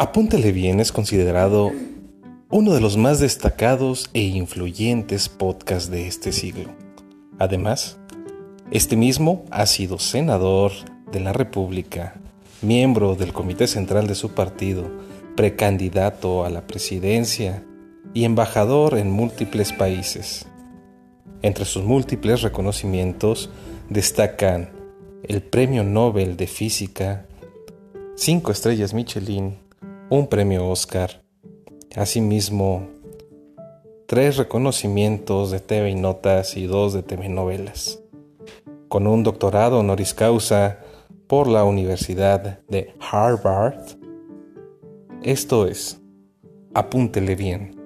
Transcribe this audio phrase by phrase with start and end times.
[0.00, 1.72] Apúntele bien es considerado
[2.50, 6.70] uno de los más destacados e influyentes podcasts de este siglo.
[7.40, 7.98] Además,
[8.70, 10.70] este mismo ha sido senador
[11.10, 12.14] de la República,
[12.62, 14.88] miembro del Comité Central de su partido,
[15.34, 17.64] precandidato a la presidencia
[18.14, 20.46] y embajador en múltiples países.
[21.42, 23.50] Entre sus múltiples reconocimientos
[23.90, 24.70] destacan
[25.24, 27.26] el Premio Nobel de Física,
[28.14, 29.56] cinco estrellas Michelin,
[30.10, 31.22] un premio Oscar,
[31.94, 32.88] asimismo
[34.06, 38.02] tres reconocimientos de TV y Notas y dos de TV Novelas,
[38.88, 40.78] con un doctorado honoris causa
[41.26, 43.80] por la Universidad de Harvard.
[45.22, 46.00] Esto es,
[46.72, 47.76] apúntele bien.